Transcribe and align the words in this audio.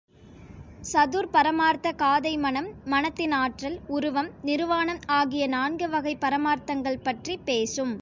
சதுர் 0.93 1.29
பரமார்த்த 1.31 1.91
காதை 1.91 2.37
மனம், 2.37 2.69
மனத்தின் 2.85 3.31
ஆற்றல், 3.31 3.79
உருவம், 3.87 4.29
நிருவாணம் 4.41 4.99
ஆகிய 5.05 5.47
நான்கு 5.47 5.89
வகைப் 5.89 6.23
பரமார்த்தங்கள் 6.23 7.03
பற்றிப் 7.03 7.45
பேசும். 7.45 7.93